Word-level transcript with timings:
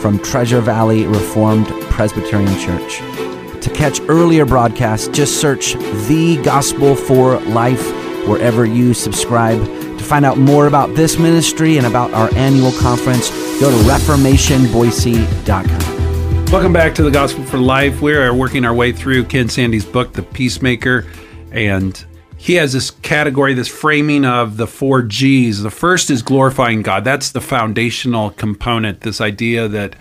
from 0.00 0.18
Treasure 0.18 0.60
Valley 0.60 1.06
Reformed 1.06 1.68
Presbyterian 1.90 2.58
Church. 2.58 2.98
To 3.62 3.70
catch 3.74 4.00
earlier 4.08 4.46
broadcasts, 4.46 5.08
just 5.08 5.40
search 5.40 5.74
The 6.08 6.40
Gospel 6.42 6.96
for 6.96 7.38
Life 7.40 7.84
wherever 8.26 8.64
you 8.64 8.94
subscribe. 8.94 9.62
To 9.62 10.04
find 10.04 10.24
out 10.24 10.38
more 10.38 10.66
about 10.66 10.94
this 10.94 11.18
ministry 11.18 11.76
and 11.76 11.86
about 11.86 12.12
our 12.12 12.32
annual 12.34 12.72
conference, 12.72 13.28
go 13.60 13.70
to 13.70 13.76
reformationboise.com. 13.88 16.46
Welcome 16.46 16.72
back 16.72 16.94
to 16.96 17.02
the 17.02 17.10
Gospel 17.10 17.44
for 17.44 17.58
Life. 17.58 18.00
We 18.00 18.14
are 18.14 18.34
working 18.34 18.64
our 18.64 18.74
way 18.74 18.92
through 18.92 19.24
Ken 19.24 19.48
Sande's 19.48 19.84
book, 19.84 20.14
The 20.14 20.22
Peacemaker, 20.22 21.06
and 21.52 22.02
he 22.40 22.54
has 22.54 22.72
this 22.72 22.90
category, 22.90 23.52
this 23.52 23.68
framing 23.68 24.24
of 24.24 24.56
the 24.56 24.66
four 24.66 25.02
G's. 25.02 25.62
The 25.62 25.70
first 25.70 26.08
is 26.08 26.22
glorifying 26.22 26.80
God. 26.80 27.04
That's 27.04 27.32
the 27.32 27.40
foundational 27.42 28.30
component, 28.30 29.02
this 29.02 29.20
idea 29.20 29.68
that 29.68 29.94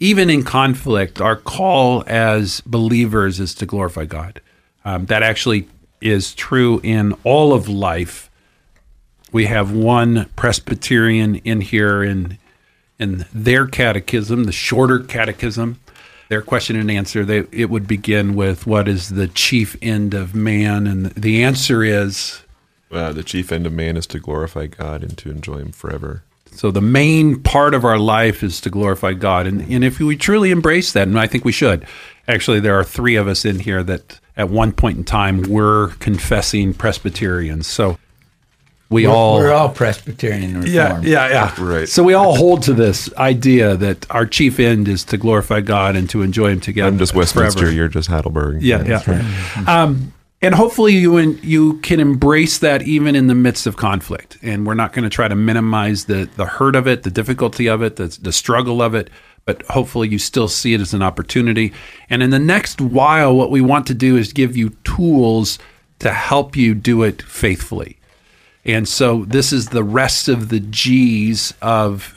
even 0.00 0.30
in 0.30 0.42
conflict, 0.42 1.20
our 1.20 1.36
call 1.36 2.02
as 2.08 2.60
believers 2.62 3.38
is 3.38 3.54
to 3.54 3.66
glorify 3.66 4.04
God. 4.04 4.40
Um, 4.84 5.06
that 5.06 5.22
actually 5.22 5.68
is 6.00 6.34
true 6.34 6.80
in 6.82 7.12
all 7.22 7.52
of 7.52 7.68
life. 7.68 8.28
We 9.30 9.46
have 9.46 9.70
one 9.70 10.28
Presbyterian 10.34 11.36
in 11.36 11.60
here 11.60 12.02
in 12.02 12.38
in 12.98 13.26
their 13.32 13.68
catechism, 13.68 14.42
the 14.42 14.52
shorter 14.52 14.98
catechism, 14.98 15.78
their 16.30 16.40
question 16.40 16.76
and 16.76 16.90
answer, 16.90 17.24
they, 17.24 17.44
it 17.50 17.68
would 17.68 17.88
begin 17.88 18.36
with 18.36 18.64
what 18.64 18.86
is 18.86 19.10
the 19.10 19.26
chief 19.26 19.76
end 19.82 20.14
of 20.14 20.32
man? 20.32 20.86
And 20.86 21.06
the 21.06 21.42
answer 21.42 21.82
is 21.82 22.42
uh, 22.92 23.12
the 23.12 23.24
chief 23.24 23.50
end 23.50 23.66
of 23.66 23.72
man 23.72 23.96
is 23.96 24.06
to 24.06 24.20
glorify 24.20 24.66
God 24.66 25.02
and 25.02 25.18
to 25.18 25.30
enjoy 25.30 25.56
Him 25.56 25.72
forever. 25.72 26.22
So 26.52 26.70
the 26.70 26.80
main 26.80 27.42
part 27.42 27.74
of 27.74 27.84
our 27.84 27.98
life 27.98 28.44
is 28.44 28.60
to 28.60 28.70
glorify 28.70 29.12
God. 29.12 29.48
And, 29.48 29.60
and 29.72 29.82
if 29.82 29.98
we 29.98 30.16
truly 30.16 30.52
embrace 30.52 30.92
that, 30.92 31.08
and 31.08 31.18
I 31.18 31.26
think 31.26 31.44
we 31.44 31.52
should, 31.52 31.84
actually, 32.28 32.60
there 32.60 32.78
are 32.78 32.84
three 32.84 33.16
of 33.16 33.26
us 33.26 33.44
in 33.44 33.58
here 33.58 33.82
that 33.82 34.20
at 34.36 34.50
one 34.50 34.70
point 34.70 34.98
in 34.98 35.04
time 35.04 35.42
were 35.42 35.94
confessing 35.98 36.74
Presbyterians. 36.74 37.66
So 37.66 37.98
we 38.90 39.06
we're, 39.06 39.12
all 39.12 39.36
we're 39.36 39.52
all 39.52 39.68
Presbyterian 39.68 40.54
reform. 40.62 40.74
Yeah, 40.74 41.00
yeah, 41.02 41.28
yeah. 41.28 41.54
Right. 41.58 41.88
So 41.88 42.02
we 42.02 42.12
all 42.12 42.34
hold 42.36 42.62
to 42.64 42.74
this 42.74 43.12
idea 43.14 43.76
that 43.76 44.10
our 44.10 44.26
chief 44.26 44.58
end 44.58 44.88
is 44.88 45.04
to 45.04 45.16
glorify 45.16 45.60
God 45.60 45.94
and 45.94 46.10
to 46.10 46.22
enjoy 46.22 46.48
Him 46.50 46.60
together. 46.60 46.88
I'm 46.88 46.98
just 46.98 47.14
Westminster. 47.14 47.60
forever. 47.60 47.72
You're 47.72 47.88
just 47.88 48.08
Heidelberg. 48.08 48.62
Yeah, 48.62 48.82
yeah. 48.84 49.02
Right. 49.06 49.68
Um, 49.68 50.12
and 50.42 50.56
hopefully 50.56 50.96
you 50.96 51.18
you 51.42 51.74
can 51.80 52.00
embrace 52.00 52.58
that 52.58 52.82
even 52.82 53.14
in 53.14 53.28
the 53.28 53.34
midst 53.34 53.68
of 53.68 53.76
conflict. 53.76 54.38
And 54.42 54.66
we're 54.66 54.74
not 54.74 54.92
going 54.92 55.04
to 55.04 55.10
try 55.10 55.28
to 55.28 55.36
minimize 55.36 56.06
the 56.06 56.28
the 56.36 56.46
hurt 56.46 56.74
of 56.74 56.88
it, 56.88 57.04
the 57.04 57.10
difficulty 57.10 57.68
of 57.68 57.82
it, 57.82 57.94
the, 57.94 58.18
the 58.20 58.32
struggle 58.32 58.82
of 58.82 58.94
it. 58.94 59.08
But 59.44 59.62
hopefully 59.68 60.08
you 60.08 60.18
still 60.18 60.48
see 60.48 60.74
it 60.74 60.80
as 60.80 60.94
an 60.94 61.02
opportunity. 61.02 61.72
And 62.10 62.22
in 62.22 62.30
the 62.30 62.38
next 62.40 62.80
while, 62.80 63.34
what 63.36 63.50
we 63.52 63.60
want 63.60 63.86
to 63.86 63.94
do 63.94 64.16
is 64.16 64.32
give 64.32 64.56
you 64.56 64.70
tools 64.82 65.58
to 66.00 66.12
help 66.12 66.56
you 66.56 66.74
do 66.74 67.04
it 67.04 67.22
faithfully. 67.22 67.99
And 68.64 68.88
so 68.88 69.24
this 69.24 69.52
is 69.52 69.68
the 69.68 69.84
rest 69.84 70.28
of 70.28 70.48
the 70.48 70.60
G's 70.60 71.54
of 71.62 72.16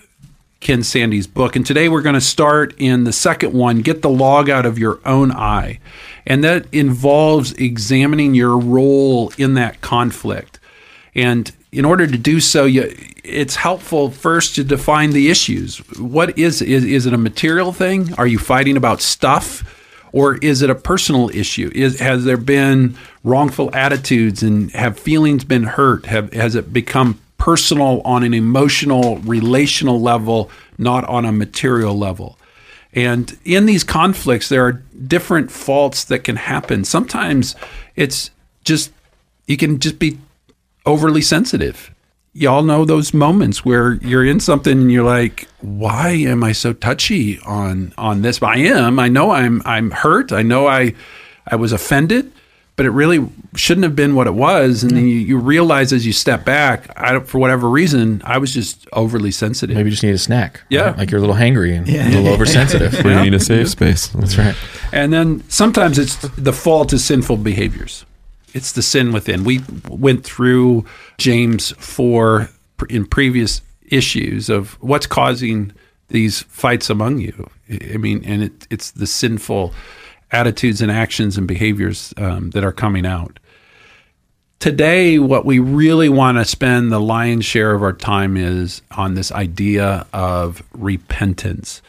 Ken 0.60 0.84
Sande's 0.84 1.28
book. 1.28 1.56
And 1.56 1.66
today 1.66 1.90
we're 1.90 2.02
going 2.02 2.16
to 2.16 2.22
start 2.22 2.74
in 2.78 3.04
the 3.04 3.14
second 3.14 3.54
one 3.54 3.82
get 3.82 4.02
the 4.02 4.10
log 4.10 4.50
out 4.50 4.66
of 4.66 4.80
your 4.80 5.00
own 5.06 5.32
eye. 5.32 5.80
And 6.26 6.44
that 6.44 6.66
involves 6.74 7.52
examining 7.54 8.34
your 8.34 8.58
role 8.58 9.32
in 9.38 9.56
that 9.56 9.82
conflict. 9.82 10.60
And 11.16 11.52
in 11.72 11.86
order 11.86 12.08
to 12.08 12.18
do 12.18 12.40
so, 12.40 12.66
you, 12.66 12.96
it's 13.24 13.56
helpful 13.56 14.10
first 14.10 14.56
to 14.56 14.64
define 14.64 15.12
the 15.12 15.30
issues. 15.30 15.78
What 16.00 16.38
is, 16.38 16.62
is 16.62 16.84
is 16.86 17.06
it 17.06 17.14
a 17.14 17.18
material 17.18 17.74
thing? 17.74 18.14
Are 18.16 18.28
you 18.28 18.40
fighting 18.40 18.78
about 18.78 19.02
stuff? 19.02 19.64
Or 20.14 20.36
is 20.38 20.62
it 20.62 20.70
a 20.70 20.76
personal 20.76 21.30
issue? 21.32 21.70
Is 21.76 22.00
has 22.00 22.24
there 22.24 22.38
been 22.38 22.96
wrongful 23.24 23.76
attitudes 23.76 24.42
and 24.42 24.72
have 24.72 24.98
feelings 24.98 25.44
been 25.44 25.64
hurt? 25.64 26.06
Have 26.06 26.32
has 26.32 26.56
it 26.56 26.72
become 26.72 27.20
personal 27.38 28.02
on 28.06 28.24
an 28.24 28.34
emotional, 28.34 29.18
relational 29.18 30.00
level, 30.00 30.50
not 30.78 31.04
on 31.06 31.26
a 31.26 31.32
material 31.32 31.98
level? 31.98 32.38
And 32.94 33.38
in 33.44 33.66
these 33.66 33.84
conflicts, 33.84 34.50
there 34.50 34.66
are 34.66 34.84
different 35.08 35.52
faults 35.52 36.06
that 36.06 36.20
can 36.20 36.36
happen. 36.36 36.86
Sometimes 36.86 37.56
it's 37.96 38.30
just 38.64 38.92
you 39.48 39.58
can 39.58 39.80
just 39.80 39.98
be 40.00 40.20
overly 40.86 41.22
sensitive 41.22 41.93
y'all 42.34 42.64
know 42.64 42.84
those 42.84 43.14
moments 43.14 43.64
where 43.64 43.94
you're 43.94 44.26
in 44.26 44.40
something 44.40 44.82
and 44.82 44.92
you're 44.92 45.06
like 45.06 45.48
why 45.62 46.10
am 46.10 46.44
i 46.44 46.52
so 46.52 46.74
touchy 46.74 47.40
on 47.40 47.94
on 47.98 48.22
this? 48.22 48.40
But 48.40 48.58
i 48.58 48.58
am. 48.58 49.00
I 49.00 49.08
know 49.08 49.32
i'm 49.32 49.62
i'm 49.66 49.92
hurt. 49.92 50.32
I 50.32 50.42
know 50.42 50.68
i 50.68 50.94
i 51.48 51.56
was 51.56 51.72
offended 51.72 52.32
but 52.76 52.88
it 52.88 52.90
really 52.90 53.30
shouldn't 53.56 53.84
have 53.84 53.96
been 53.96 54.16
what 54.16 54.26
it 54.26 54.34
was. 54.34 54.82
And 54.82 54.98
then 54.98 55.04
you, 55.08 55.18
you 55.18 55.38
realize 55.38 55.94
as 55.94 56.08
you 56.08 56.12
step 56.12 56.44
back 56.44 56.92
I, 56.98 57.20
for 57.20 57.38
whatever 57.38 57.70
reason 57.70 58.24
i 58.26 58.40
was 58.40 58.52
just 58.52 58.88
overly 58.94 59.30
sensitive. 59.30 59.76
Maybe 59.76 59.90
you 59.90 59.92
just 59.92 60.04
need 60.04 60.16
a 60.16 60.18
snack. 60.18 60.62
Yeah. 60.70 60.86
Right? 60.86 60.98
like 60.98 61.12
you're 61.12 61.20
a 61.20 61.22
little 61.22 61.36
hangry 61.36 61.78
and 61.78 61.88
yeah. 61.88 62.08
a 62.08 62.10
little 62.10 62.34
oversensitive. 62.34 62.94
You 63.06 63.22
need 63.22 63.34
a 63.36 63.40
safe 63.40 63.70
space. 63.70 64.08
That's 64.08 64.38
right. 64.38 64.56
And 64.92 65.14
then 65.14 65.48
sometimes 65.50 66.00
it's 66.00 66.16
the 66.16 66.54
fault 66.54 66.94
is 66.94 67.06
sinful 67.06 67.38
behaviors 67.38 68.06
it's 68.54 68.72
the 68.72 68.82
sin 68.82 69.12
within. 69.12 69.44
We 69.44 69.62
went 69.90 70.24
through 70.24 70.86
James 71.18 71.72
4 71.72 72.50
in 72.90 73.06
previous 73.06 73.62
issues 73.88 74.50
of 74.50 74.74
what's 74.82 75.08
causing 75.08 75.72
these 76.10 76.42
fights 76.44 76.90
among 76.90 77.20
you. 77.20 77.50
I 77.94 77.98
mean, 77.98 78.24
and 78.26 78.44
it, 78.44 78.68
it's 78.70 78.92
the 78.92 79.08
sinful 79.08 79.74
attitudes 80.32 80.82
and 80.82 80.92
actions 80.92 81.38
and 81.38 81.48
behaviors 81.48 82.14
um, 82.18 82.52
that 82.52 82.64
are 82.64 82.72
coming 82.72 83.06
out. 83.06 83.40
Today, 84.60 85.20
what 85.20 85.46
we 85.46 85.60
really 85.60 86.08
want 86.08 86.38
to 86.38 86.46
spend 86.46 86.92
the 86.92 87.00
lion's 87.00 87.46
share 87.46 87.74
of 87.74 87.84
our 87.84 87.94
time 87.94 88.38
is 88.38 88.82
on 88.92 89.14
this 89.14 89.32
idea 89.32 90.08
of 90.14 90.64
repentance. 90.74 91.82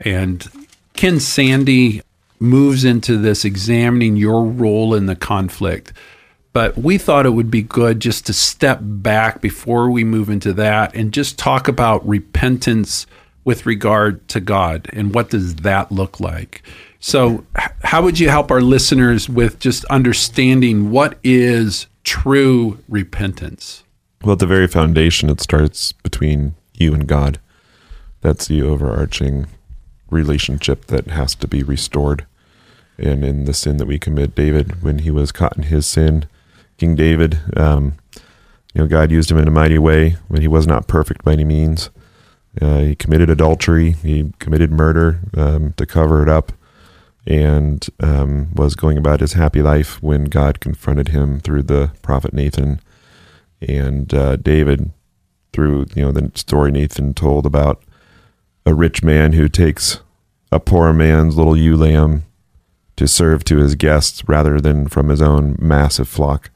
And 0.00 0.48
Ken 0.94 1.20
Sande 1.20 2.02
moves 2.40 2.84
into 2.84 3.18
this 3.18 3.44
examining 3.44 4.16
your 4.16 4.44
role 4.44 4.94
in 4.94 5.06
the 5.06 5.14
conflict 5.14 5.92
but 6.52 6.76
we 6.76 6.98
thought 6.98 7.26
it 7.26 7.30
would 7.30 7.50
be 7.50 7.62
good 7.62 8.00
just 8.00 8.26
to 8.26 8.32
step 8.32 8.78
back 8.82 9.40
before 9.40 9.90
we 9.90 10.04
move 10.04 10.28
into 10.28 10.52
that 10.54 10.94
and 10.94 11.12
just 11.12 11.38
talk 11.38 11.68
about 11.68 12.06
repentance 12.06 13.06
with 13.44 13.66
regard 13.66 14.26
to 14.28 14.40
God 14.40 14.88
and 14.92 15.14
what 15.14 15.30
does 15.30 15.56
that 15.56 15.90
look 15.90 16.20
like. 16.20 16.62
So, 17.00 17.44
how 17.82 18.02
would 18.02 18.20
you 18.20 18.28
help 18.28 18.50
our 18.50 18.60
listeners 18.60 19.28
with 19.28 19.58
just 19.58 19.84
understanding 19.86 20.90
what 20.90 21.18
is 21.24 21.86
true 22.04 22.78
repentance? 22.88 23.82
Well, 24.22 24.34
at 24.34 24.38
the 24.38 24.46
very 24.46 24.68
foundation, 24.68 25.28
it 25.28 25.40
starts 25.40 25.90
between 25.90 26.54
you 26.74 26.94
and 26.94 27.08
God. 27.08 27.40
That's 28.20 28.46
the 28.46 28.62
overarching 28.62 29.46
relationship 30.10 30.86
that 30.86 31.08
has 31.08 31.34
to 31.36 31.48
be 31.48 31.64
restored. 31.64 32.24
And 32.98 33.24
in 33.24 33.46
the 33.46 33.54
sin 33.54 33.78
that 33.78 33.86
we 33.86 33.98
commit, 33.98 34.36
David, 34.36 34.82
when 34.82 35.00
he 35.00 35.10
was 35.10 35.32
caught 35.32 35.56
in 35.56 35.64
his 35.64 35.86
sin, 35.86 36.26
King 36.82 36.96
David. 36.96 37.38
Um, 37.56 37.94
you 38.74 38.80
know, 38.80 38.88
God 38.88 39.12
used 39.12 39.30
him 39.30 39.38
in 39.38 39.46
a 39.46 39.52
mighty 39.52 39.78
way 39.78 40.16
but 40.28 40.40
he 40.40 40.48
was 40.48 40.66
not 40.66 40.88
perfect 40.88 41.22
by 41.22 41.32
any 41.32 41.44
means. 41.44 41.90
Uh, 42.60 42.80
he 42.80 42.96
committed 42.96 43.30
adultery. 43.30 43.92
He 43.92 44.32
committed 44.40 44.72
murder 44.72 45.20
um, 45.36 45.74
to 45.74 45.86
cover 45.86 46.24
it 46.24 46.28
up, 46.28 46.50
and 47.24 47.86
um, 48.00 48.52
was 48.52 48.74
going 48.74 48.98
about 48.98 49.20
his 49.20 49.34
happy 49.34 49.62
life 49.62 50.02
when 50.02 50.24
God 50.24 50.58
confronted 50.58 51.08
him 51.08 51.38
through 51.38 51.62
the 51.62 51.92
prophet 52.02 52.34
Nathan. 52.34 52.80
And 53.60 54.12
uh, 54.12 54.34
David, 54.34 54.90
through 55.52 55.86
you 55.94 56.02
know 56.02 56.10
the 56.10 56.32
story 56.34 56.72
Nathan 56.72 57.14
told 57.14 57.46
about 57.46 57.80
a 58.66 58.74
rich 58.74 59.04
man 59.04 59.34
who 59.34 59.48
takes 59.48 60.00
a 60.50 60.58
poor 60.58 60.92
man's 60.92 61.36
little 61.36 61.56
ewe 61.56 61.76
lamb 61.76 62.24
to 62.96 63.06
serve 63.06 63.44
to 63.44 63.58
his 63.58 63.76
guests 63.76 64.28
rather 64.28 64.60
than 64.60 64.88
from 64.88 65.10
his 65.10 65.22
own 65.22 65.56
massive 65.60 66.08
flock 66.08 66.50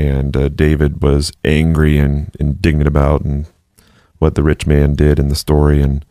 and 0.00 0.34
uh, 0.34 0.48
David 0.48 1.02
was 1.02 1.30
angry 1.44 1.98
and 1.98 2.34
indignant 2.40 2.88
about 2.88 3.20
and 3.20 3.46
what 4.18 4.34
the 4.34 4.42
rich 4.42 4.66
man 4.66 4.94
did 4.94 5.18
in 5.18 5.28
the 5.28 5.34
story, 5.34 5.82
and 5.82 6.04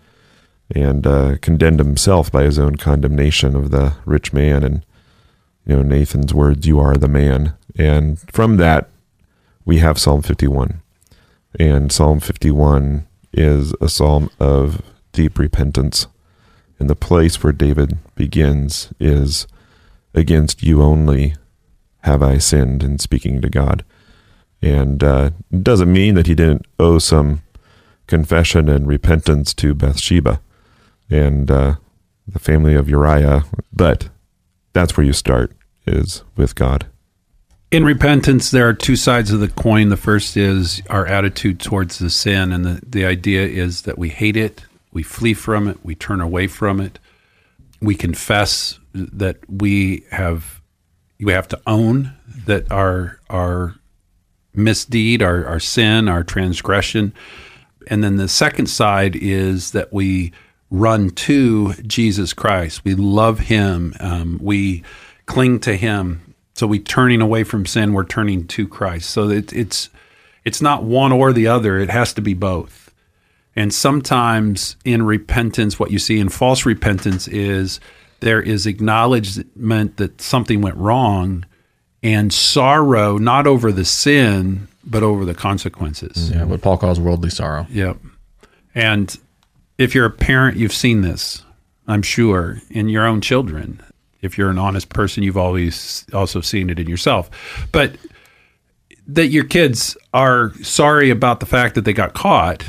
and 0.73 1.07
uh, 1.07 1.37
condemned 1.41 1.79
himself 1.79 2.31
by 2.31 2.43
his 2.43 2.59
own 2.59 2.75
condemnation 2.75 3.55
of 3.55 3.71
the 3.71 3.95
rich 4.05 4.31
man. 4.31 4.63
And, 4.63 4.85
you 5.65 5.75
know, 5.75 5.81
Nathan's 5.81 6.33
words, 6.33 6.67
You 6.67 6.79
are 6.79 6.95
the 6.95 7.07
man. 7.07 7.53
And 7.75 8.19
from 8.31 8.57
that, 8.57 8.89
we 9.65 9.79
have 9.79 9.97
Psalm 9.97 10.21
51. 10.21 10.81
And 11.59 11.91
Psalm 11.91 12.19
51 12.19 13.07
is 13.33 13.73
a 13.81 13.89
psalm 13.89 14.29
of 14.39 14.83
deep 15.11 15.39
repentance. 15.39 16.05
And 16.77 16.87
the 16.87 16.95
place 16.95 17.43
where 17.43 17.51
David 17.51 17.97
begins 18.13 18.93
is 18.99 19.47
against 20.13 20.61
you 20.61 20.83
only 20.83 21.33
have 22.01 22.23
I 22.23 22.37
sinned 22.37 22.83
in 22.83 22.99
speaking 22.99 23.41
to 23.41 23.49
God. 23.49 23.83
And 24.61 25.03
uh, 25.03 25.31
it 25.51 25.63
doesn't 25.63 25.91
mean 25.91 26.15
that 26.15 26.27
he 26.27 26.35
didn't 26.35 26.65
owe 26.79 26.99
some 26.99 27.41
confession 28.07 28.67
and 28.67 28.87
repentance 28.87 29.53
to 29.53 29.73
Bathsheba 29.73 30.41
and 31.09 31.49
uh, 31.49 31.75
the 32.27 32.39
family 32.39 32.75
of 32.75 32.89
Uriah, 32.89 33.45
but 33.71 34.09
that's 34.73 34.97
where 34.97 35.05
you 35.05 35.13
start 35.13 35.51
is 35.85 36.23
with 36.35 36.55
God. 36.55 36.87
In 37.71 37.83
repentance, 37.83 38.49
there 38.49 38.67
are 38.67 38.73
two 38.73 38.95
sides 38.95 39.31
of 39.31 39.39
the 39.39 39.47
coin. 39.47 39.89
The 39.89 39.97
first 39.97 40.35
is 40.35 40.81
our 40.89 41.05
attitude 41.05 41.59
towards 41.59 41.99
the 41.99 42.09
sin, 42.09 42.51
and 42.51 42.65
the, 42.65 42.81
the 42.85 43.05
idea 43.05 43.45
is 43.45 43.83
that 43.83 43.97
we 43.97 44.09
hate 44.09 44.35
it, 44.35 44.63
we 44.91 45.03
flee 45.03 45.35
from 45.35 45.67
it, 45.67 45.77
we 45.83 45.93
turn 45.93 46.19
away 46.19 46.47
from 46.47 46.81
it, 46.81 46.97
we 47.79 47.93
confess 47.93 48.79
that 48.93 49.37
we 49.47 50.03
have 50.09 50.58
we 51.21 51.33
have 51.33 51.47
to 51.49 51.61
own 51.67 52.13
that 52.45 52.71
our 52.71 53.19
our 53.29 53.75
misdeed, 54.53 55.21
our, 55.21 55.45
our 55.45 55.59
sin, 55.59 56.07
our 56.09 56.23
transgression. 56.23 57.13
And 57.87 58.03
then 58.03 58.17
the 58.17 58.27
second 58.27 58.67
side 58.67 59.15
is 59.15 59.71
that 59.71 59.93
we 59.93 60.31
run 60.69 61.09
to 61.11 61.73
Jesus 61.75 62.33
Christ. 62.33 62.83
We 62.83 62.95
love 62.95 63.39
Him. 63.39 63.93
Um, 63.99 64.39
we 64.41 64.83
cling 65.25 65.59
to 65.61 65.75
Him. 65.75 66.35
So 66.55 66.67
we 66.67 66.79
turning 66.79 67.21
away 67.21 67.43
from 67.43 67.65
sin. 67.65 67.93
We're 67.93 68.05
turning 68.05 68.47
to 68.47 68.67
Christ. 68.67 69.09
So 69.09 69.29
it, 69.29 69.53
it's 69.53 69.89
it's 70.45 70.61
not 70.61 70.83
one 70.83 71.11
or 71.11 71.31
the 71.31 71.47
other. 71.47 71.77
It 71.77 71.89
has 71.89 72.13
to 72.13 72.21
be 72.21 72.33
both. 72.33 72.93
And 73.55 73.73
sometimes 73.73 74.75
in 74.85 75.03
repentance, 75.03 75.79
what 75.79 75.91
you 75.91 75.99
see 75.99 76.19
in 76.19 76.29
false 76.29 76.65
repentance 76.65 77.27
is 77.27 77.79
there 78.21 78.41
is 78.41 78.65
acknowledgement 78.65 79.97
that 79.97 80.21
something 80.21 80.61
went 80.61 80.75
wrong 80.77 81.45
and 82.01 82.33
sorrow 82.33 83.17
not 83.17 83.45
over 83.47 83.71
the 83.71 83.85
sin 83.85 84.67
but 84.85 85.03
over 85.03 85.25
the 85.25 85.33
consequences. 85.33 86.31
Yeah, 86.31 86.45
what 86.45 86.61
Paul 86.61 86.77
calls 86.77 86.99
worldly 86.99 87.29
sorrow. 87.29 87.67
Yep. 87.69 87.97
And 88.73 89.17
if 89.77 89.93
you're 89.93 90.05
a 90.05 90.11
parent, 90.11 90.57
you've 90.57 90.73
seen 90.73 91.01
this, 91.01 91.43
I'm 91.87 92.01
sure, 92.01 92.61
in 92.69 92.89
your 92.89 93.05
own 93.05 93.21
children. 93.21 93.81
If 94.21 94.37
you're 94.37 94.49
an 94.49 94.57
honest 94.57 94.89
person, 94.89 95.23
you've 95.23 95.37
always 95.37 96.05
also 96.13 96.41
seen 96.41 96.69
it 96.69 96.79
in 96.79 96.87
yourself. 96.87 97.29
But 97.71 97.95
that 99.07 99.27
your 99.27 99.43
kids 99.43 99.97
are 100.13 100.53
sorry 100.61 101.09
about 101.09 101.39
the 101.39 101.45
fact 101.45 101.75
that 101.75 101.85
they 101.85 101.93
got 101.93 102.13
caught. 102.13 102.63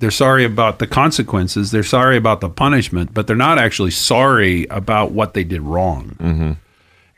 They're 0.00 0.10
sorry 0.10 0.44
about 0.44 0.78
the 0.78 0.86
consequences. 0.86 1.70
They're 1.70 1.82
sorry 1.84 2.16
about 2.16 2.40
the 2.40 2.48
punishment, 2.48 3.12
but 3.14 3.26
they're 3.26 3.36
not 3.36 3.58
actually 3.58 3.90
sorry 3.92 4.66
about 4.70 5.12
what 5.12 5.34
they 5.34 5.44
did 5.44 5.60
wrong. 5.60 6.16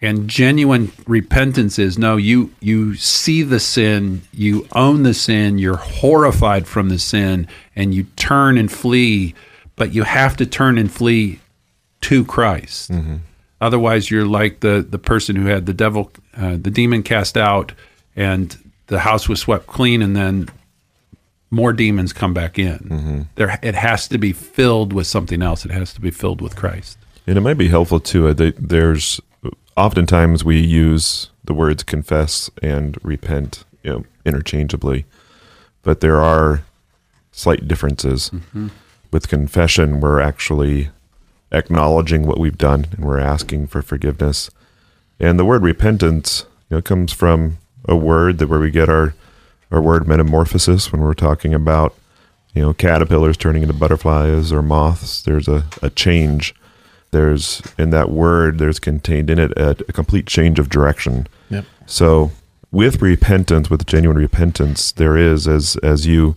And 0.04 0.26
genuine 0.28 0.90
repentance 1.06 1.78
is 1.78 1.96
no, 1.96 2.16
you 2.16 2.50
you 2.58 2.96
see 2.96 3.42
the 3.44 3.60
sin, 3.60 4.22
you 4.32 4.66
own 4.72 5.04
the 5.04 5.14
sin, 5.14 5.58
you're 5.58 5.76
horrified 5.76 6.66
from 6.66 6.88
the 6.88 6.98
sin, 6.98 7.46
and 7.76 7.94
you 7.94 8.02
turn 8.16 8.58
and 8.58 8.70
flee. 8.70 9.34
But 9.76 9.94
you 9.94 10.02
have 10.02 10.36
to 10.38 10.44
turn 10.46 10.76
and 10.76 10.90
flee 10.90 11.38
to 12.02 12.24
Christ. 12.24 12.90
Otherwise, 13.60 14.10
you're 14.10 14.26
like 14.26 14.58
the 14.58 14.84
the 14.88 14.98
person 14.98 15.36
who 15.36 15.46
had 15.46 15.66
the 15.66 15.72
devil, 15.74 16.10
uh, 16.36 16.56
the 16.60 16.70
demon 16.70 17.04
cast 17.04 17.36
out, 17.36 17.70
and 18.16 18.58
the 18.88 18.98
house 18.98 19.28
was 19.28 19.38
swept 19.38 19.68
clean, 19.68 20.02
and 20.02 20.16
then 20.16 20.48
more 21.52 21.72
demons 21.72 22.12
come 22.12 22.34
back 22.34 22.58
in. 22.58 23.28
There, 23.36 23.58
it 23.62 23.74
has 23.74 24.08
to 24.08 24.18
be 24.18 24.32
filled 24.32 24.92
with 24.92 25.06
something 25.06 25.42
else. 25.42 25.64
It 25.64 25.70
has 25.70 25.92
to 25.94 26.00
be 26.00 26.10
filled 26.10 26.40
with 26.40 26.56
Christ. 26.56 26.98
And 27.26 27.36
it 27.36 27.42
might 27.42 27.58
be 27.58 27.68
helpful 27.68 28.00
too. 28.00 28.28
Uh, 28.28 28.32
that 28.32 28.56
there's 28.56 29.20
oftentimes 29.76 30.44
we 30.44 30.58
use 30.58 31.30
the 31.44 31.54
words 31.54 31.82
confess 31.82 32.50
and 32.62 32.96
repent, 33.04 33.64
you 33.82 33.92
know, 33.92 34.04
interchangeably, 34.24 35.04
but 35.82 36.00
there 36.00 36.20
are 36.20 36.62
slight 37.32 37.68
differences. 37.68 38.30
With 39.10 39.28
confession, 39.28 40.00
we're 40.00 40.20
actually 40.20 40.88
acknowledging 41.50 42.26
what 42.26 42.38
we've 42.38 42.56
done 42.56 42.86
and 42.92 43.04
we're 43.04 43.18
asking 43.18 43.66
for 43.66 43.82
forgiveness. 43.82 44.50
And 45.20 45.38
the 45.38 45.44
word 45.44 45.62
repentance, 45.62 46.46
you 46.70 46.76
know, 46.78 46.82
comes 46.82 47.12
from 47.12 47.58
a 47.86 47.94
word 47.94 48.38
that 48.38 48.48
where 48.48 48.60
we 48.60 48.70
get 48.70 48.88
our 48.88 49.14
our 49.72 49.80
word 49.80 50.06
metamorphosis 50.06 50.92
when 50.92 51.00
we're 51.00 51.14
talking 51.14 51.54
about 51.54 51.96
you 52.54 52.62
know 52.62 52.74
caterpillars 52.74 53.36
turning 53.36 53.62
into 53.62 53.74
butterflies 53.74 54.52
or 54.52 54.62
moths. 54.62 55.22
There's 55.22 55.48
a, 55.48 55.64
a 55.80 55.90
change. 55.90 56.54
There's 57.10 57.62
in 57.78 57.90
that 57.90 58.10
word. 58.10 58.58
There's 58.58 58.78
contained 58.78 59.30
in 59.30 59.38
it 59.38 59.52
a, 59.52 59.70
a 59.70 59.92
complete 59.92 60.26
change 60.26 60.58
of 60.58 60.68
direction. 60.68 61.26
Yep. 61.50 61.64
So 61.86 62.30
with 62.70 63.02
repentance, 63.02 63.70
with 63.70 63.86
genuine 63.86 64.18
repentance, 64.18 64.92
there 64.92 65.16
is 65.16 65.48
as 65.48 65.76
as 65.76 66.06
you 66.06 66.36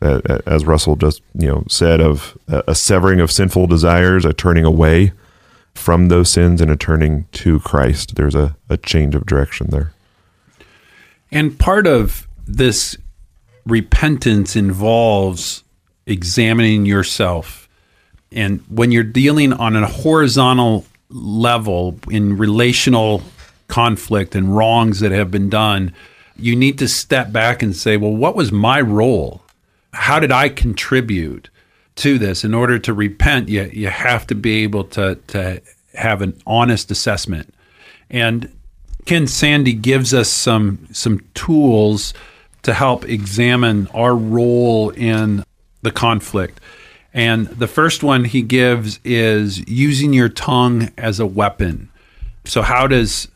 uh, 0.00 0.20
as 0.46 0.66
Russell 0.66 0.96
just 0.96 1.22
you 1.34 1.46
know 1.46 1.64
said 1.68 2.00
of 2.00 2.36
a, 2.48 2.64
a 2.68 2.74
severing 2.74 3.20
of 3.20 3.30
sinful 3.30 3.68
desires, 3.68 4.24
a 4.24 4.32
turning 4.32 4.64
away 4.64 5.12
from 5.74 6.08
those 6.08 6.30
sins, 6.30 6.60
and 6.60 6.70
a 6.70 6.76
turning 6.76 7.26
to 7.32 7.60
Christ. 7.60 8.16
There's 8.16 8.34
a, 8.34 8.56
a 8.68 8.76
change 8.76 9.14
of 9.14 9.24
direction 9.24 9.68
there. 9.70 9.92
And 11.30 11.58
part 11.58 11.86
of 11.86 12.28
this 12.46 12.96
repentance 13.66 14.56
involves 14.56 15.62
examining 16.06 16.86
yourself. 16.86 17.68
And 18.30 18.60
when 18.68 18.92
you're 18.92 19.04
dealing 19.04 19.52
on 19.52 19.76
a 19.76 19.86
horizontal 19.86 20.86
level 21.10 21.98
in 22.10 22.36
relational 22.38 23.22
conflict 23.68 24.34
and 24.34 24.56
wrongs 24.56 25.00
that 25.00 25.12
have 25.12 25.30
been 25.30 25.48
done, 25.48 25.94
you 26.36 26.56
need 26.56 26.78
to 26.78 26.88
step 26.88 27.30
back 27.30 27.62
and 27.62 27.76
say, 27.76 27.96
well, 27.96 28.14
what 28.14 28.34
was 28.34 28.50
my 28.50 28.80
role? 28.80 29.42
How 29.92 30.18
did 30.18 30.32
I 30.32 30.48
contribute 30.48 31.50
to 31.96 32.18
this? 32.18 32.42
In 32.44 32.54
order 32.54 32.78
to 32.78 32.94
repent, 32.94 33.48
you, 33.48 33.64
you 33.72 33.88
have 33.88 34.26
to 34.28 34.34
be 34.34 34.62
able 34.62 34.84
to, 34.84 35.16
to 35.28 35.60
have 35.94 36.22
an 36.22 36.40
honest 36.46 36.90
assessment. 36.90 37.54
And 38.10 38.50
Ken 39.04 39.26
Sande 39.26 39.82
gives 39.82 40.14
us 40.14 40.30
some 40.30 40.86
some 40.92 41.20
tools 41.34 42.14
to 42.62 42.72
help 42.72 43.04
examine 43.04 43.88
our 43.88 44.14
role 44.14 44.90
in 44.90 45.44
the 45.82 45.90
conflict. 45.90 46.60
And 47.14 47.46
the 47.48 47.66
first 47.66 48.02
one 48.02 48.24
he 48.24 48.42
gives 48.42 48.98
is 49.04 49.66
using 49.68 50.12
your 50.12 50.28
tongue 50.28 50.90
as 50.96 51.20
a 51.20 51.26
weapon. 51.26 51.90
So 52.44 52.62
how 52.62 52.86
does 52.86 53.28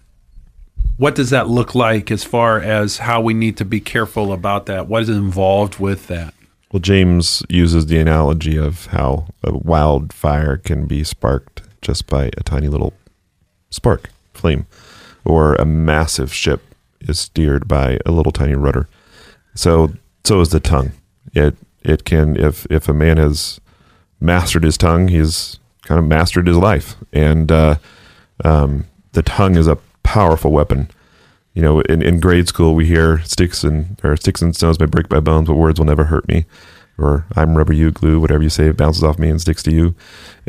what 0.96 1.14
does 1.14 1.30
that 1.30 1.48
look 1.48 1.74
like 1.74 2.10
as 2.10 2.24
far 2.24 2.58
as 2.58 2.98
how 2.98 3.20
we 3.20 3.34
need 3.34 3.58
to 3.58 3.66
be 3.66 3.80
careful 3.80 4.32
about 4.32 4.66
that? 4.66 4.88
What 4.88 5.02
is 5.02 5.08
involved 5.10 5.78
with 5.78 6.06
that? 6.06 6.32
Well, 6.72 6.80
James 6.80 7.42
uses 7.48 7.86
the 7.86 7.98
analogy 7.98 8.56
of 8.56 8.86
how 8.86 9.26
a 9.44 9.56
wildfire 9.56 10.56
can 10.56 10.86
be 10.86 11.04
sparked 11.04 11.62
just 11.82 12.06
by 12.06 12.30
a 12.38 12.42
tiny 12.42 12.68
little 12.68 12.94
spark, 13.70 14.10
flame, 14.32 14.66
or 15.24 15.54
a 15.56 15.64
massive 15.64 16.32
ship 16.32 16.62
is 17.00 17.20
steered 17.20 17.68
by 17.68 17.98
a 18.06 18.10
little 18.10 18.32
tiny 18.32 18.54
rudder. 18.54 18.88
So, 19.56 19.92
so 20.24 20.40
is 20.40 20.50
the 20.50 20.60
tongue. 20.60 20.92
It 21.32 21.56
it 21.82 22.04
can 22.04 22.36
if 22.36 22.66
if 22.70 22.88
a 22.88 22.94
man 22.94 23.16
has 23.16 23.60
mastered 24.20 24.64
his 24.64 24.76
tongue, 24.76 25.08
he's 25.08 25.58
kind 25.82 25.98
of 25.98 26.06
mastered 26.06 26.46
his 26.46 26.56
life, 26.56 26.96
and 27.12 27.50
uh, 27.50 27.76
um, 28.44 28.86
the 29.12 29.22
tongue 29.22 29.56
is 29.56 29.66
a 29.66 29.78
powerful 30.02 30.52
weapon. 30.52 30.90
You 31.54 31.62
know, 31.62 31.80
in, 31.82 32.02
in 32.02 32.20
grade 32.20 32.48
school, 32.48 32.74
we 32.74 32.86
hear 32.86 33.22
sticks 33.22 33.64
and 33.64 33.98
or 34.04 34.16
sticks 34.16 34.42
and 34.42 34.54
stones 34.54 34.78
may 34.78 34.86
break 34.86 35.10
my 35.10 35.20
bones, 35.20 35.48
but 35.48 35.54
words 35.54 35.80
will 35.80 35.86
never 35.86 36.04
hurt 36.04 36.28
me. 36.28 36.44
Or 36.98 37.26
I'm 37.34 37.56
rubber, 37.56 37.72
you 37.72 37.90
glue. 37.90 38.20
Whatever 38.20 38.42
you 38.42 38.50
say, 38.50 38.68
it 38.68 38.76
bounces 38.76 39.04
off 39.04 39.18
me 39.18 39.28
and 39.28 39.40
sticks 39.40 39.62
to 39.64 39.72
you. 39.72 39.94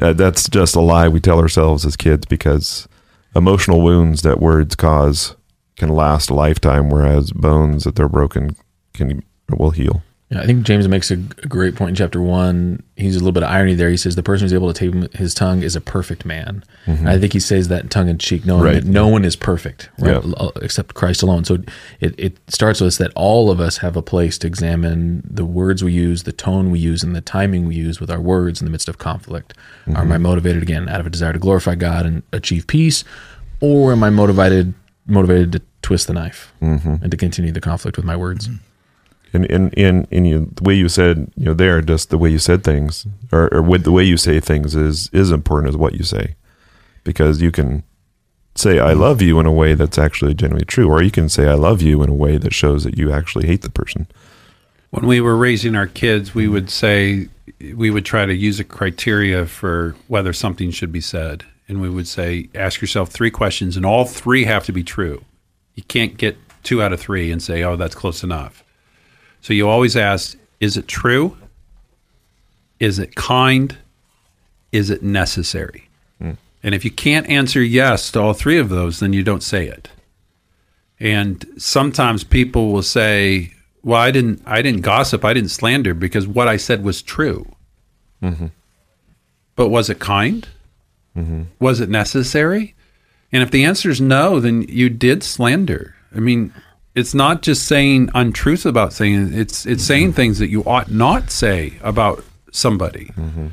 Uh, 0.02 0.14
that's 0.14 0.50
just 0.50 0.76
a 0.76 0.82
lie 0.82 1.08
we 1.08 1.20
tell 1.20 1.40
ourselves 1.40 1.86
as 1.86 1.96
kids 1.96 2.26
because 2.26 2.88
emotional 3.36 3.82
wounds 3.82 4.22
that 4.22 4.40
words 4.40 4.76
cause 4.76 5.36
can 5.76 5.90
last 5.90 6.30
a 6.30 6.34
lifetime, 6.34 6.90
whereas 6.90 7.32
bones 7.32 7.84
that 7.84 7.96
they're 7.96 8.10
broken 8.10 8.56
can 8.98 9.24
will 9.50 9.72
heal. 9.72 10.02
Yeah, 10.30 10.42
I 10.42 10.46
think 10.46 10.66
James 10.66 10.86
makes 10.90 11.10
a, 11.10 11.14
a 11.14 11.48
great 11.48 11.76
point 11.76 11.92
in 11.92 11.96
chapter 11.96 12.22
one. 12.22 12.84
He's 12.98 13.16
a 13.16 13.20
little 13.20 13.32
bit 13.32 13.44
of 13.44 13.50
irony 13.50 13.76
there. 13.76 13.90
He 13.90 13.96
says 13.96 14.16
the 14.16 14.24
person 14.24 14.44
who's 14.44 14.54
able 14.54 14.74
to 14.74 14.78
tame 14.78 15.08
his 15.14 15.34
tongue 15.34 15.64
is 15.64 15.74
a 15.74 15.80
perfect 15.80 16.26
man. 16.26 16.66
Mm-hmm. 16.86 17.08
And 17.08 17.10
I 17.10 17.18
think 17.18 17.32
he 17.32 17.40
says 17.40 17.70
that 17.70 17.90
tongue 17.90 18.10
in 18.10 18.18
cheek, 18.18 18.46
knowing 18.46 18.64
Right. 18.64 18.74
that 18.74 18.84
no 18.84 19.08
one 19.08 19.24
is 19.24 19.38
perfect, 19.38 19.90
right, 20.00 20.22
Yeah. 20.22 20.34
Uh, 20.36 20.52
except 20.62 20.96
Christ 20.96 21.24
alone. 21.24 21.46
So 21.46 21.60
it, 22.02 22.14
it 22.18 22.38
starts 22.50 22.82
with 22.82 22.90
us 22.90 22.98
that 22.98 23.14
all 23.16 23.50
of 23.50 23.62
us 23.62 23.78
have 23.78 23.96
a 23.96 24.02
place 24.02 24.38
to 24.40 24.48
examine 24.48 25.24
the 25.24 25.46
words 25.46 25.82
we 25.82 25.94
use, 25.94 26.24
the 26.24 26.34
tone 26.34 26.72
we 26.72 26.80
use, 26.80 27.04
and 27.04 27.16
the 27.16 27.22
timing 27.22 27.66
we 27.66 27.76
use 27.76 28.02
with 28.02 28.12
our 28.12 28.20
words 28.20 28.60
in 28.60 28.66
the 28.66 28.72
midst 28.72 28.90
of 28.90 28.98
conflict. 28.98 29.54
Am 29.86 29.94
mm-hmm. 29.94 30.12
I 30.12 30.18
motivated 30.18 30.62
again 30.62 30.90
out 30.90 31.00
of 31.00 31.08
a 31.08 31.10
desire 31.10 31.32
to 31.32 31.40
glorify 31.40 31.76
God 31.76 32.06
and 32.06 32.22
achieve 32.34 32.68
peace, 32.68 33.06
or 33.62 33.94
am 33.94 34.04
I 34.04 34.10
motivated 34.10 34.74
motivated 35.10 35.54
to 35.54 35.62
twist 35.82 36.08
the 36.08 36.14
knife 36.14 36.52
mm-hmm. 36.62 36.96
and 37.02 37.12
to 37.12 37.16
continue 37.16 37.54
the 37.54 37.62
conflict 37.62 37.96
with 37.96 38.06
my 38.06 38.18
words? 38.18 38.50
And 39.34 39.46
and 39.52 39.78
and, 39.78 40.08
and 40.12 40.28
you, 40.28 40.50
the 40.54 40.64
way 40.64 40.74
you 40.74 40.88
said, 40.88 41.32
you 41.36 41.46
know, 41.46 41.54
there, 41.54 41.82
just 41.82 42.10
the 42.10 42.18
way 42.18 42.30
you 42.30 42.40
said 42.40 42.64
things, 42.64 43.06
or, 43.32 43.54
or 43.54 43.62
with 43.62 43.84
the 43.84 43.92
way 43.92 44.04
you 44.04 44.18
say 44.18 44.40
things 44.40 44.76
is 44.76 45.10
is 45.12 45.32
important 45.32 45.70
as 45.70 45.78
what 45.78 45.96
you 45.96 46.04
say, 46.04 46.36
because 47.04 47.42
you 47.42 47.52
can 47.52 47.84
say 48.56 48.80
I 48.80 48.94
love 48.94 49.22
you 49.22 49.40
in 49.40 49.46
a 49.46 49.52
way 49.52 49.74
that's 49.74 49.98
actually 49.98 50.34
genuinely 50.34 50.66
true, 50.66 50.90
or 50.90 51.04
you 51.04 51.12
can 51.12 51.30
say 51.30 51.48
I 51.48 51.56
love 51.56 51.82
you 51.82 52.02
in 52.04 52.10
a 52.10 52.14
way 52.14 52.38
that 52.38 52.54
shows 52.54 52.84
that 52.86 52.98
you 52.98 53.12
actually 53.12 53.48
hate 53.48 53.62
the 53.62 53.70
person. 53.70 54.08
When 54.92 55.06
we 55.06 55.20
were 55.20 55.36
raising 55.36 55.76
our 55.76 55.88
kids, 55.88 56.34
we 56.34 56.48
would 56.48 56.70
say 56.70 57.28
we 57.76 57.90
would 57.90 58.06
try 58.06 58.26
to 58.26 58.34
use 58.34 58.60
a 58.60 58.64
criteria 58.64 59.46
for 59.46 59.96
whether 60.08 60.32
something 60.32 60.72
should 60.72 60.92
be 60.92 61.02
said, 61.02 61.44
and 61.68 61.82
we 61.82 61.90
would 61.90 62.08
say 62.08 62.50
ask 62.56 62.82
yourself 62.82 63.10
three 63.10 63.32
questions, 63.32 63.76
and 63.76 63.86
all 63.86 64.06
three 64.06 64.46
have 64.46 64.66
to 64.66 64.72
be 64.72 64.84
true. 64.84 65.24
You 65.76 65.84
can't 65.84 66.18
get 66.18 66.38
two 66.64 66.82
out 66.82 66.94
of 66.94 67.02
three 67.02 67.30
and 67.32 67.44
say, 67.44 67.64
"Oh, 67.64 67.76
that's 67.76 67.96
close 67.96 68.24
enough." 68.24 68.64
So 69.48 69.54
you 69.54 69.70
always 69.70 69.96
ask, 69.96 70.38
"Is 70.60 70.76
it 70.76 70.90
true? 70.90 71.38
Is 72.82 73.00
it 73.00 73.16
kind? 73.16 73.78
Is 74.74 74.90
it 74.90 75.02
necessary?" 75.02 75.88
Hmm. 76.22 76.32
And 76.62 76.76
if 76.76 76.84
you 76.84 76.92
can't 76.92 77.30
answer 77.30 77.64
yes 77.64 78.12
to 78.12 78.20
all 78.20 78.34
three 78.34 78.58
of 78.58 78.68
those, 78.68 79.00
then 79.00 79.14
you 79.14 79.24
don't 79.24 79.42
say 79.42 79.66
it. 79.66 79.88
And 81.00 81.46
sometimes 81.58 82.26
people 82.26 82.74
will 82.74 82.84
say, 82.84 83.54
"Well, 83.84 84.02
I 84.02 84.12
didn't, 84.12 84.42
I 84.46 84.62
didn't 84.62 84.82
gossip, 84.82 85.24
I 85.24 85.34
didn't 85.34 85.52
slander 85.52 85.94
because 85.94 86.28
what 86.28 86.50
I 86.50 86.58
said 86.58 86.84
was 86.84 87.02
true." 87.02 87.56
Mm-hmm. 88.22 88.48
But 89.56 89.70
was 89.70 89.90
it 89.90 90.00
kind? 90.00 90.46
Mm-hmm. 91.16 91.44
Was 91.58 91.80
it 91.80 91.88
necessary? 91.88 92.76
And 93.32 93.42
if 93.42 93.52
the 93.52 93.64
answer 93.64 93.90
is 93.90 94.02
no, 94.02 94.42
then 94.42 94.64
you 94.64 94.90
did 94.90 95.24
slander. 95.24 95.96
I 96.14 96.20
mean, 96.20 96.54
it's 96.98 97.14
not 97.14 97.44
just 97.44 97.68
saying 97.68 98.10
untruth 98.16 98.66
about 98.66 98.92
saying 98.92 99.32
it's 99.32 99.68
it's 99.68 99.84
mm-hmm. 99.84 99.88
saying 99.88 100.14
things 100.14 100.40
that 100.40 100.48
you 100.48 100.64
ought 100.64 100.90
not 100.90 101.30
say 101.30 101.78
about 101.84 102.26
somebody. 102.52 103.12
Mm-hmm. 103.16 103.48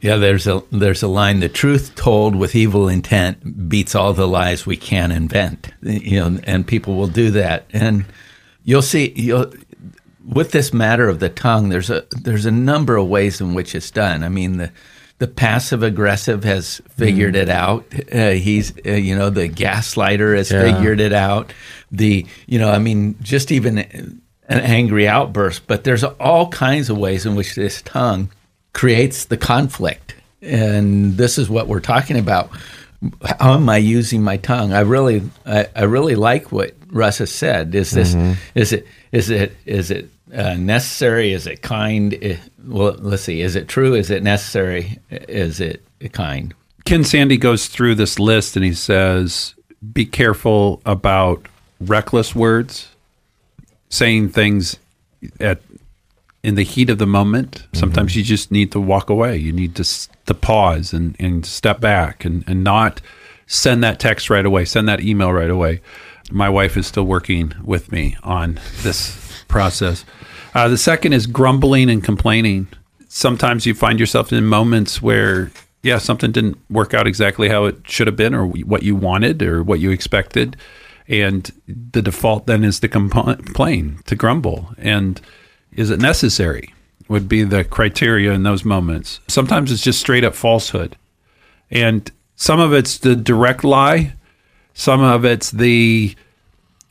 Yeah, 0.00 0.16
there's 0.16 0.48
a 0.48 0.64
there's 0.72 1.04
a 1.04 1.08
line: 1.08 1.38
the 1.38 1.48
truth 1.48 1.94
told 1.94 2.34
with 2.34 2.56
evil 2.56 2.88
intent 2.88 3.68
beats 3.68 3.94
all 3.94 4.12
the 4.14 4.26
lies 4.26 4.66
we 4.66 4.76
can 4.76 5.12
invent. 5.12 5.68
You 5.80 6.18
know, 6.18 6.40
and 6.42 6.66
people 6.66 6.96
will 6.96 7.06
do 7.06 7.30
that, 7.30 7.66
and 7.72 8.04
you'll 8.64 8.82
see. 8.82 9.12
You'll 9.14 9.52
with 10.26 10.50
this 10.50 10.74
matter 10.74 11.08
of 11.08 11.20
the 11.20 11.28
tongue. 11.28 11.68
There's 11.68 11.90
a 11.90 12.04
there's 12.10 12.46
a 12.46 12.50
number 12.50 12.96
of 12.96 13.06
ways 13.06 13.40
in 13.40 13.54
which 13.54 13.76
it's 13.76 13.92
done. 13.92 14.24
I 14.24 14.28
mean 14.28 14.56
the. 14.56 14.72
The 15.18 15.26
passive 15.26 15.82
aggressive 15.82 16.44
has 16.44 16.80
figured 16.90 17.34
it 17.34 17.48
out. 17.48 17.84
Uh, 18.12 18.30
he's, 18.30 18.72
uh, 18.86 18.90
you 18.92 19.16
know, 19.16 19.30
the 19.30 19.48
gaslighter 19.48 20.36
has 20.36 20.50
Yeah. 20.50 20.60
figured 20.62 21.00
it 21.00 21.12
out. 21.12 21.52
The, 21.90 22.24
you 22.46 22.58
know, 22.60 22.70
I 22.70 22.78
mean, 22.78 23.16
just 23.20 23.50
even 23.50 23.78
an 23.78 24.20
angry 24.48 25.08
outburst. 25.08 25.66
But 25.66 25.82
there's 25.84 26.04
all 26.04 26.48
kinds 26.50 26.88
of 26.88 26.98
ways 26.98 27.26
in 27.26 27.34
which 27.34 27.56
this 27.56 27.82
tongue 27.82 28.30
creates 28.72 29.24
the 29.24 29.36
conflict. 29.36 30.14
And 30.40 31.16
this 31.16 31.36
is 31.36 31.48
what 31.50 31.66
we're 31.66 31.80
talking 31.80 32.16
about. 32.16 32.50
How 33.38 33.54
am 33.54 33.68
I 33.68 33.76
using 33.76 34.22
my 34.22 34.36
tongue? 34.38 34.72
I 34.72 34.80
really, 34.80 35.22
I, 35.46 35.66
I 35.76 35.82
really 35.84 36.16
like 36.16 36.50
what 36.50 36.74
Russ 36.90 37.18
has 37.18 37.30
said. 37.30 37.74
Is 37.74 37.92
this, 37.92 38.14
is 38.54 38.72
it, 38.72 38.86
is 39.12 39.30
it, 39.30 39.56
is 39.66 39.90
it 39.90 40.10
uh, 40.34 40.54
necessary? 40.54 41.32
Is 41.32 41.46
it 41.46 41.62
kind? 41.62 42.16
I- 42.20 42.40
well, 42.66 42.96
let's 42.98 43.22
see. 43.22 43.40
Is 43.40 43.56
it 43.56 43.68
true? 43.68 43.94
Is 43.94 44.10
it 44.10 44.22
necessary? 44.22 44.98
Is 45.10 45.60
it 45.60 45.82
kind? 46.12 46.54
Ken 46.84 47.04
Sande 47.04 47.40
goes 47.40 47.66
through 47.66 47.94
this 47.94 48.18
list 48.18 48.56
and 48.56 48.64
he 48.64 48.74
says, 48.74 49.54
"Be 49.92 50.04
careful 50.04 50.82
about 50.84 51.46
reckless 51.80 52.34
words, 52.34 52.88
saying 53.90 54.30
things 54.30 54.76
at 55.40 55.60
in 56.42 56.54
the 56.54 56.62
heat 56.62 56.90
of 56.90 56.98
the 56.98 57.06
moment. 57.06 57.66
Sometimes 57.72 58.16
you 58.16 58.22
just 58.22 58.50
need 58.50 58.72
to 58.72 58.80
walk 58.80 59.10
away. 59.10 59.36
You 59.36 59.52
need 59.52 59.74
to 59.76 59.84
to 60.26 60.34
pause 60.34 60.92
and 60.92 61.16
and 61.18 61.44
step 61.44 61.80
back 61.80 62.24
and 62.24 62.44
and 62.46 62.62
not 62.62 63.00
send 63.46 63.82
that 63.82 63.98
text 63.98 64.30
right 64.30 64.46
away. 64.46 64.64
Send 64.64 64.88
that 64.88 65.00
email 65.00 65.32
right 65.32 65.50
away. 65.50 65.80
My 66.30 66.48
wife 66.48 66.76
is 66.76 66.86
still 66.86 67.04
working 67.04 67.54
with 67.64 67.90
me 67.90 68.16
on 68.22 68.60
this 68.82 69.42
process. 69.48 70.04
Uh, 70.54 70.68
the 70.68 70.78
second 70.78 71.14
is 71.14 71.26
grumbling 71.26 71.88
and 71.88 72.04
complaining. 72.04 72.68
Sometimes 73.08 73.64
you 73.64 73.74
find 73.74 73.98
yourself 73.98 74.32
in 74.32 74.44
moments 74.44 75.00
where, 75.00 75.50
yeah, 75.82 75.96
something 75.96 76.30
didn't 76.30 76.58
work 76.68 76.92
out 76.92 77.06
exactly 77.06 77.48
how 77.48 77.64
it 77.64 77.76
should 77.84 78.06
have 78.06 78.16
been, 78.16 78.34
or 78.34 78.46
what 78.46 78.82
you 78.82 78.94
wanted, 78.94 79.42
or 79.42 79.62
what 79.62 79.80
you 79.80 79.90
expected, 79.90 80.56
and 81.06 81.50
the 81.66 82.02
default 82.02 82.46
then 82.46 82.64
is 82.64 82.80
to 82.80 82.88
compl- 82.88 83.42
complain, 83.42 84.00
to 84.04 84.14
grumble, 84.14 84.74
and 84.76 85.22
is 85.72 85.90
it 85.90 86.00
necessary? 86.00 86.74
Would 87.08 87.28
be 87.28 87.42
the 87.42 87.64
criteria 87.64 88.32
in 88.32 88.42
those 88.42 88.64
moments. 88.64 89.20
Sometimes 89.28 89.72
it's 89.72 89.82
just 89.82 90.00
straight 90.00 90.24
up 90.24 90.34
falsehood, 90.34 90.96
and 91.70 92.10
some 92.36 92.60
of 92.60 92.72
it's 92.72 92.98
the 92.98 93.16
direct 93.16 93.64
lie, 93.64 94.12
some 94.74 95.00
of 95.00 95.24
it's 95.24 95.50
the 95.50 96.14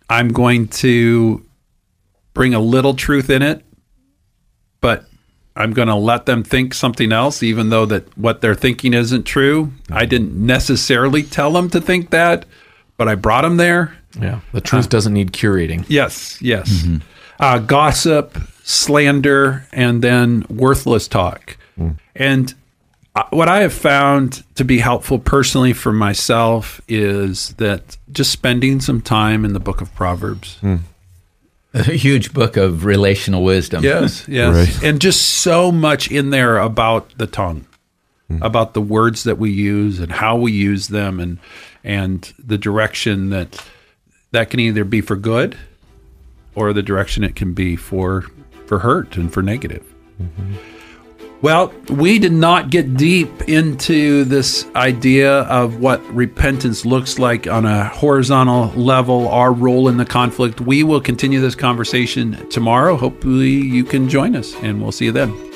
I'm 0.10 0.30
going 0.30 0.68
to 0.70 1.46
bring 2.34 2.54
a 2.54 2.60
little 2.60 2.94
truth 2.94 3.30
in 3.30 3.42
it, 3.42 3.64
but 4.82 5.06
I'm 5.56 5.74
going 5.74 5.88
to 5.88 5.96
let 5.96 6.26
them 6.26 6.44
think 6.44 6.74
something 6.74 7.12
else, 7.12 7.42
even 7.42 7.70
though 7.70 7.86
that 7.88 8.16
what 8.18 8.42
they're 8.42 8.56
thinking 8.56 8.94
isn't 8.94 9.24
true. 9.24 9.74
I 9.90 10.02
mm-hmm. 10.02 10.10
didn't 10.10 10.46
necessarily 10.46 11.24
tell 11.24 11.52
them 11.52 11.70
to 11.72 11.82
think 11.82 12.12
that, 12.12 12.46
but 12.96 13.08
I 13.08 13.16
brought 13.16 13.42
them 13.42 13.58
there. 13.58 13.98
Yeah, 14.20 14.42
the 14.52 14.62
truth 14.62 14.86
uh, 14.86 14.90
doesn't 14.90 15.14
need 15.14 15.32
curating. 15.32 15.86
Yes, 15.88 16.42
yes. 16.42 16.70
Mm-hmm. 16.70 16.98
Uh, 17.40 17.60
gossip, 17.60 18.38
slander, 18.64 19.68
and 19.72 20.02
then 20.02 20.46
worthless 20.50 21.08
talk. 21.08 21.58
And 22.16 22.54
uh, 23.16 23.24
what 23.30 23.48
I 23.48 23.62
have 23.62 23.74
found 23.74 24.44
to 24.56 24.64
be 24.64 24.80
helpful 24.80 25.20
personally 25.20 25.74
for 25.74 25.92
myself 25.94 26.82
is 26.88 27.54
that 27.56 27.98
just 28.12 28.32
spending 28.32 28.80
some 28.80 29.02
time 29.02 29.46
in 29.46 29.54
the 29.54 29.60
book 29.60 29.82
of 29.82 29.94
Proverbs. 29.94 30.60
A 31.74 31.84
huge 31.84 32.34
book 32.34 32.58
of 32.58 32.86
relational 32.86 33.44
wisdom. 33.44 33.84
Yes, 33.84 34.26
yes. 34.28 34.56
Right. 34.56 34.84
And 34.84 35.00
just 35.00 35.22
so 35.22 35.72
much 35.72 36.12
in 36.12 36.32
there 36.32 36.58
about 36.58 37.16
the 37.18 37.28
tongue, 37.28 37.68
about 38.42 38.74
the 38.74 38.82
words 38.82 39.24
that 39.24 39.38
we 39.38 39.52
use 39.52 40.00
and 40.00 40.12
how 40.12 40.38
we 40.38 40.52
use 40.52 40.88
them 40.88 41.20
and 41.20 41.40
and 41.84 42.34
the 42.40 42.58
direction 42.58 43.30
that 43.30 43.64
that 44.32 44.50
can 44.50 44.60
either 44.60 44.84
be 44.84 45.02
for 45.02 45.16
good 45.16 45.58
or 46.58 46.74
the 46.74 46.82
direction 46.82 47.24
it 47.24 47.36
can 47.36 47.54
be 47.54 47.76
for 47.76 48.24
for 48.66 48.80
hurt 48.80 49.16
and 49.16 49.32
for 49.32 49.42
negative. 49.42 49.86
Well, 51.42 51.72
we 51.88 52.18
did 52.18 52.32
not 52.34 52.72
get 52.72 52.98
deep 52.98 53.30
into 53.48 54.24
this 54.24 54.66
idea 54.76 55.42
of 55.44 55.80
what 55.80 56.04
repentance 56.14 56.84
looks 56.84 57.20
like 57.20 57.46
on 57.46 57.66
a 57.66 57.90
horizontal 57.90 58.70
level, 58.70 59.28
our 59.28 59.54
role 59.54 59.88
in 59.88 59.98
the 59.98 60.06
conflict. 60.06 60.60
We 60.60 60.82
will 60.82 61.00
continue 61.00 61.40
this 61.40 61.54
conversation 61.54 62.50
tomorrow. 62.50 62.98
Hopefully, 62.98 63.52
you 63.52 63.84
can 63.84 64.10
join 64.10 64.36
us, 64.36 64.56
and 64.64 64.82
we'll 64.82 64.92
see 64.92 65.06
you 65.06 65.12
then. 65.12 65.47